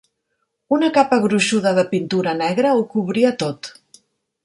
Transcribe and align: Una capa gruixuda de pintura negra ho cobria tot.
Una 0.77 0.89
capa 0.95 1.19
gruixuda 1.27 1.75
de 1.81 1.85
pintura 1.93 2.35
negra 2.43 2.75
ho 2.81 2.85
cobria 2.97 3.37
tot. 3.45 3.75